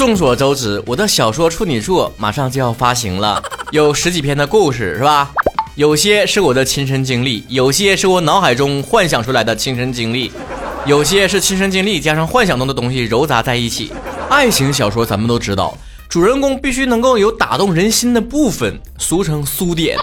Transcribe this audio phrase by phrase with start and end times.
[0.00, 5.30] 众所周知，我的小说处女作马上就要发行了，有十几篇的故事，是吧？
[5.74, 10.32] 有些是我的亲身经历，有些是我脑海中幻想出来的亲身经历，
[10.86, 13.92] 有些是亲身经历加上幻想中的东西糅杂在一起。
[14.30, 15.76] 爱情小说咱们都知道，
[16.08, 19.98] 主人公必须能够有打动人心的部分，俗称苏点。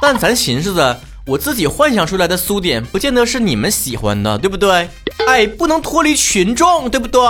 [0.00, 4.88] 但咱寻思着，我自己幻想出来的苏点，不见得是你们喜欢的，对不对？
[5.26, 7.20] 哎，不能脱离群众，对不对？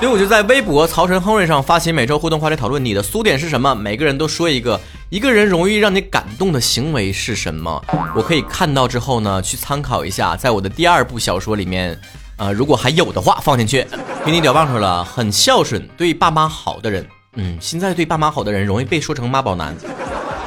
[0.00, 3.74] 所以我就在微博曹晨亨瑞上发起每周互动话题讨论，你的苏点是什么？
[3.74, 4.78] 每个人都说一个，
[5.08, 7.82] 一个人容易让你感动的行为是什么？
[8.14, 11.98] 我可以看到之后呢，去参考一下，在我的第二部小说里面，
[12.36, 13.86] 呃，如果还有的话放进去。
[14.24, 17.06] 给你屌棒说了，很孝顺，对爸妈好的人，
[17.36, 19.74] 嗯，现在对爸妈好的人容易被说成妈宝男。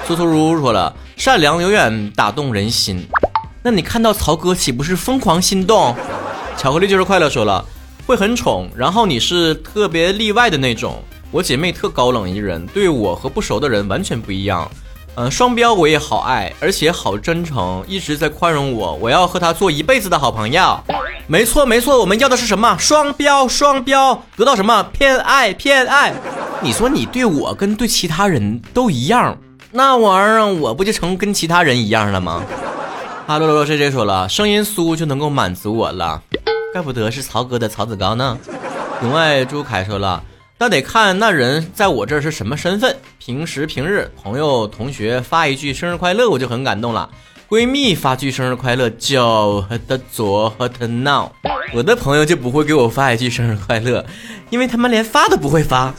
[0.05, 3.07] 苏苏如说了，善良永远打动人心。
[3.63, 5.95] 那你看到曹哥岂不是疯狂心动？
[6.57, 7.63] 巧克力就是快乐说了。
[8.05, 11.01] 会很宠，然后你是特别例外的那种。
[11.29, 14.69] 我姐妹特高冷一人，对我和不熟的人完全不一样。
[15.15, 18.93] 嗯，双标我也好爱，而且好真诚，一直在宽容我。
[18.95, 20.79] 我要和他做一辈子的好朋友。
[21.27, 22.77] 没错没错，我们要的是什么？
[22.79, 24.81] 双标双标，得到什么？
[24.93, 26.13] 偏爱偏爱。
[26.61, 29.37] 你说你对我跟对其他人都一样，
[29.71, 32.41] 那玩意儿我不就成跟其他人一样了吗？
[33.27, 36.21] 哈喽喽喽，J J 说了，声音酥就能够满足我了。
[36.73, 38.37] 怪不得是曹哥的曹子高呢。
[39.01, 40.23] 永爱朱凯说了，
[40.57, 42.95] 那得看那人在我这是什么身份。
[43.19, 47.09] 平时平日朋友同学发一句生日快乐，我就很感动了。
[47.49, 51.31] 闺蜜发句生日快乐，就和他作和他闹。
[51.73, 54.05] 我的朋友就不会给我发一句生日快乐，
[54.49, 55.93] 因为他们连发都不会发。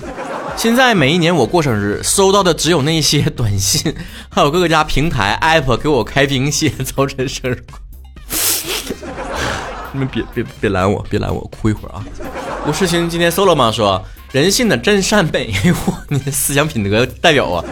[0.56, 3.94] 现在每一年我过生日，收到的只有那些短信，
[4.28, 7.88] 还有各个家平台 app 给我开屏写早晨生日快。
[9.98, 12.04] 你们别别别拦我，别拦我，哭一会儿啊！
[12.68, 13.72] 吴世清今天 solo 吗？
[13.72, 15.53] 说人性的真善美，
[15.86, 17.64] 我你的思想品德代表啊！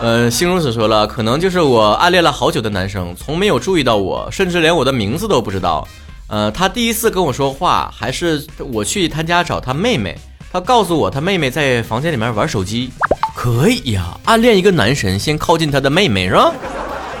[0.00, 5.86] 呃，星如子说了，可能就是我暗恋了好久的男生，从没有注意到我，甚至连我的名字都不知道。
[6.28, 10.16] 呃，他第一次跟我说话，还是我去他家找他妹妹，
[10.52, 12.92] 他告诉我他妹妹在房间里面玩手机。
[13.34, 16.52] 可以呀，暗恋一个男神，先靠近他的妹妹是吧？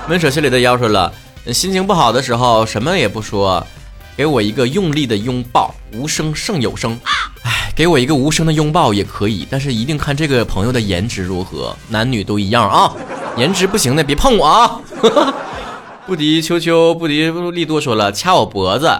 [0.06, 1.12] 闷舍心里的腰说了，
[1.52, 3.66] 心情不好的时候，什么也不说。
[4.18, 6.98] 给我一个用力的拥抱，无声胜有声。
[7.44, 12.92] 哎，给我一个无声的拥抱也可以，但是一定看这个朋友的颜值如何，男女都一样啊。
[13.36, 14.80] 颜值不行的别碰我啊。
[16.04, 18.90] 不敌秋秋，不敌利多说了，掐我脖子，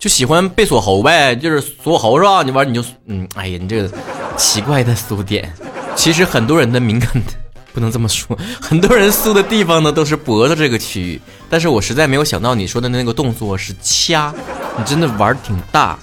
[0.00, 2.42] 就喜欢被锁喉呗，就是锁喉是吧？
[2.42, 3.88] 你玩你就嗯，哎呀，你这个
[4.36, 5.54] 奇怪的俗点，
[5.94, 7.32] 其实很多人的敏感的。
[7.72, 14.34] 不能这么说，很多人酥的地方呢都是脖子这个区域，但是我实在没有想到你说的那个动作是掐，
[14.76, 15.98] 你真的玩挺大。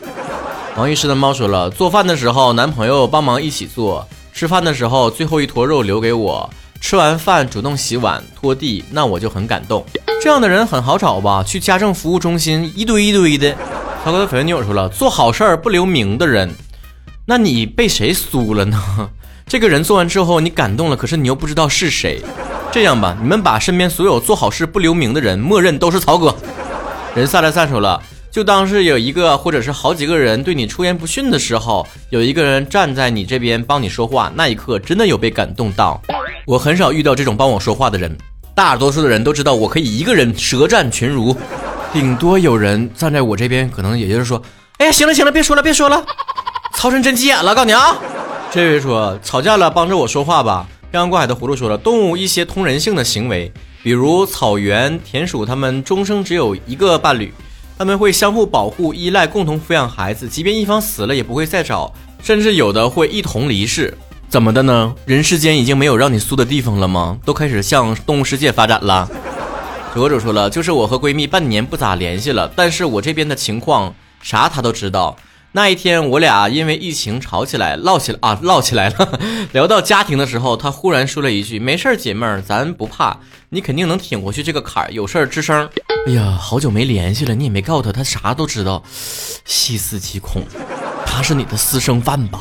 [0.76, 9.84] 王医师的猫说了，做饭的时候男朋友帮忙一起做，吃饭的时候最后一坨肉留给我，吃完饭主动洗碗拖地，那我就很感动。
[10.22, 11.44] 这样的人很好找吧？
[11.44, 13.56] 去家政服务中心一堆一堆的。
[14.06, 16.54] 涛哥的绯闻女友说了，做好事儿不留名的人，
[17.26, 19.10] 那你被谁酥了呢？
[19.48, 22.22] 这个人做完之后你感动了，可是你又不知道是谁。
[22.70, 26.36] 这样吧，你们把身边所有做好事不留名的人，默认都是曹哥。
[27.16, 36.02] 人散了散手了，就当是有一个或者是好几个人对你出言不逊的时候，有一个人站在你这边帮你说话，那一刻真的有被感动到。
[36.46, 38.16] 我很少遇到这种帮我说话的人，
[38.54, 41.36] 大多数的人都知道我可以一个人舌战群儒，
[41.94, 44.42] 顶多有人站在我这边，可能也就是说，
[44.78, 46.06] 哎呀，行了行了，别说了别说了，
[46.74, 47.96] 曹晨真急眼了，告诉你啊。
[48.50, 50.68] 这位说吵架了，帮着我说话吧。
[50.90, 53.52] 漂洋过海的葫芦说了，动物一些通人性的行为，
[53.84, 57.34] 比如草原田鼠，它们终生只有一个伴侣，
[57.78, 61.94] 他们会相互保护、依赖，共同抚养孩子，即便一方死了也不会再找，
[62.24, 63.96] 甚至有的会一同离世。
[64.30, 64.96] 怎么的呢？
[65.06, 67.18] 人世间已经没有让你酥的地方了吗？
[67.26, 69.08] 都开始向动物世界发展了。
[69.94, 75.16] 哲者说了，就是我和闺蜜半年不咋联系了，但是我这边的情况啥她都知道。
[75.54, 79.20] 那一天，我俩因为疫情吵起来，唠起来啊，唠起来了。
[79.54, 83.18] 聊到家庭的时候，他忽然说了一句：“没事儿，姐妹儿，咱不怕，
[83.50, 84.92] 你肯定能挺过去这个坎儿。
[84.92, 85.68] 有事儿吱声。”
[86.08, 88.84] 哎呀，好久没联系了，你也没告诉他，他啥都知道。
[89.46, 90.44] 细思极恐，
[91.06, 92.40] 他是你的私生饭吧？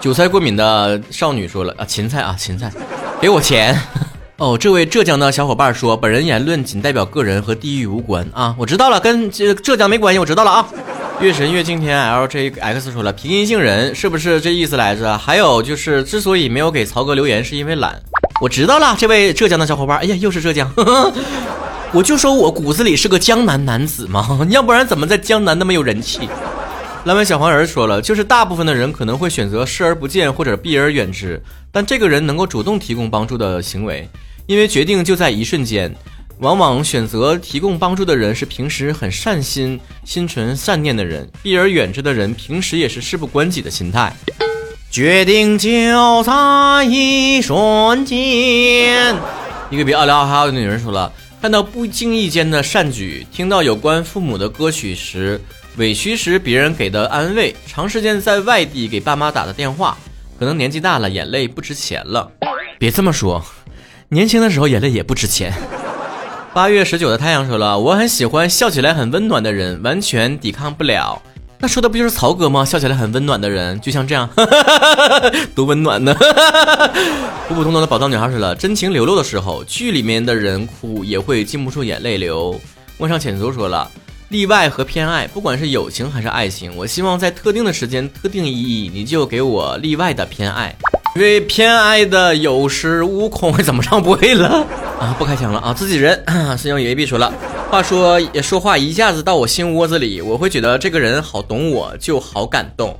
[0.00, 2.72] 韭菜过敏的少女说了啊，芹菜啊，芹菜，
[3.20, 3.78] 给我钱。
[4.38, 8.54] 哦，这位浙江的小伙伴说，本人言论仅代表个人，和地域无关啊。
[8.58, 10.68] 我知道了，跟这浙江没关系，我知道了啊。
[11.20, 15.16] 月神月惊天 LJX 说了，平阴性人是不是这意思来着？
[15.16, 17.98] 还有就是，之所以没有给曹哥留言，是因为懒。
[18.40, 20.70] 我知道了，这位浙江的小伙伴，哎呀，又是浙江，
[21.94, 26.28] 我就说我骨子里是个江南男子嘛，要不然怎么在江南那么有人气？
[27.04, 31.40] 蓝纹小黄人说了，就是大部分的人可能会选择视而不见或者避而远之，
[31.70, 34.08] 但这个人能够主动提供帮助的行为，
[34.46, 35.94] 因为决定就在一瞬间。
[36.38, 44.14] 往往选择提供帮助的人是平时很善心、心存善念的人，避而远之的人平时也是事不关己的心态。
[44.90, 49.16] 决定就在一瞬间。
[49.70, 55.40] 一个比奥利奥还要的女人说了，看到不经意间的善举，听到有关父母的歌曲时，
[55.76, 59.96] 委屈时别人给的安慰，长时间在外地给爸妈打的电话，
[60.38, 62.30] 可能年纪大了，眼泪不值钱了。
[62.78, 63.44] 别这么说，
[64.10, 65.52] 年轻的时候眼泪也不值钱。
[66.54, 71.20] 八月十九的太阳说了，我很喜欢笑起来很温暖的人，完全抵抗不了。
[71.58, 72.64] 那说的不就是曹哥吗？
[72.64, 74.30] 笑起来很温暖的人，就像这样，
[75.52, 76.14] 多温暖呢！
[77.48, 82.54] 普普通通的宝藏女孩说了，真情流露的时候，剧里面的人哭也会禁不住眼泪流。
[82.98, 83.90] 问上浅足说了，
[84.28, 90.72] 例外和偏爱，不管是友情还是爱情，我希望在特定的时间、特定意义，你就给我例外的偏爱。
[91.16, 94.64] 因为偏爱的有恃无恐，怎么唱不会了
[94.98, 95.14] 啊？
[95.18, 95.72] 不开枪了啊！
[95.74, 96.22] 自己人，
[96.56, 97.32] 师兄也未必说了。
[97.70, 102.96] 话说也说话一下子到我心窝子里，我会觉得这个人好懂我，就好感动。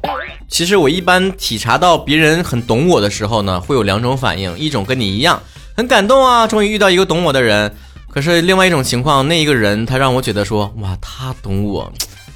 [0.48, 5.42] 其实我一般体察到别人很懂我的时候呢，会有两种反应：一种跟你一样，
[5.76, 7.72] 很感动啊，终于遇到一个懂我的人。
[8.10, 11.92] 可是另外一种情况，那一个人他让我觉得说，哇，他懂我，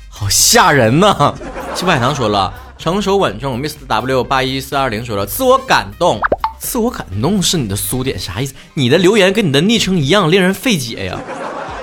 [0.09, 1.35] 好吓人呐！
[1.75, 2.53] 七宝海棠说了。
[2.79, 6.21] 成熟稳重，Mr W 八一四二零说了，自我感动，
[6.59, 8.55] 自我感动是你的苏点，啥意思？
[8.75, 11.19] 你的留言跟你的昵称一样，令人费解呀。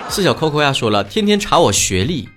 [0.09, 2.29] 四小扣扣呀说了，天天查我学历，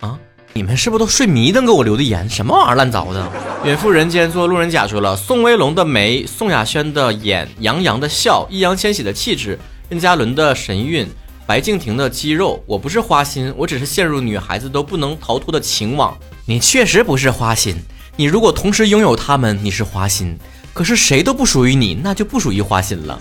[0.00, 0.18] 啊，
[0.52, 2.28] 你们是不是都睡迷瞪给我留的言？
[2.28, 3.26] 什么玩意儿烂糟的？
[3.64, 9.58] 远赴人间做路人甲说了，宋威龙的眉，宋亚轩的眼，杨洋的笑，易烊千玺的气质，
[9.88, 11.08] 任嘉伦的神韵，
[11.46, 12.62] 白敬亭的肌肉。
[12.66, 16.16] 我不是花心，我只是陷入女孩子都不能逃脱的情网。
[16.44, 17.74] 你确实不是花心，
[18.16, 20.36] 你如果同时拥有他们，你是花心；
[20.78, 23.18] 可是谁都不属于你，那就不属于花心了。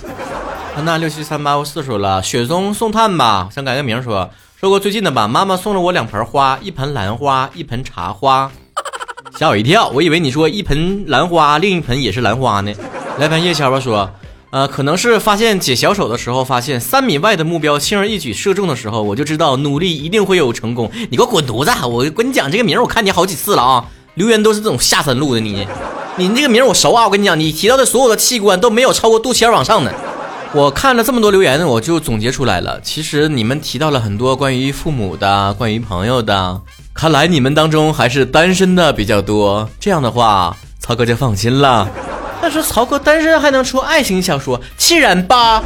[0.83, 5.27] 那六七三八四说了，雪中送炭吧，想改个名说说过最近的吧。
[5.27, 8.51] 妈妈送了我两盆花，一盆兰花，一盆茶花，
[9.39, 12.71] 吓我一跳，我以为你说一盆兰花，另一盆也是兰花呢。
[13.17, 14.07] 来盘夜宵吧，说。
[14.51, 20.89] 呃，可能是发现解小手的时候，发现三米外的目标轻而易举射中的时候，我就知道努力一定会有成功。
[21.09, 21.71] 你给我滚犊子！
[21.87, 25.39] 我跟你讲这个名，我看你好几次了啊，留言都是这种下三路的。
[25.41, 25.67] 你，
[26.19, 29.93] 你这个名我熟啊，我跟你讲，你提到的所有的器官都没有超过肚脐眼往上的。
[30.51, 32.81] 我看了这么多留言，我就总结出来了。
[32.81, 36.59] 其实你们提到了很多关于父母的，关于朋友的，
[36.91, 39.69] 看来你们当中还是单身的比较多。
[39.79, 41.87] 这样的话，曹哥就放心了。
[42.41, 45.61] 但是曹哥单身还能出爱情小说，气人吧？